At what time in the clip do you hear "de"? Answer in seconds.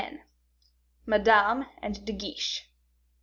2.07-2.11